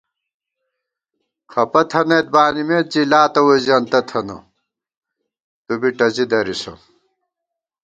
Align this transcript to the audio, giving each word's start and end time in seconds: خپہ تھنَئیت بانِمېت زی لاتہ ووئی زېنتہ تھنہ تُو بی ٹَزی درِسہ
خپہ 1.51 1.81
تھنَئیت 1.89 2.27
بانِمېت 2.33 2.87
زی 2.93 3.01
لاتہ 3.11 3.41
ووئی 3.45 3.61
زېنتہ 3.65 3.99
تھنہ 4.09 4.37
تُو 5.65 5.73
بی 5.79 5.89
ٹَزی 5.97 6.25
درِسہ 6.31 6.73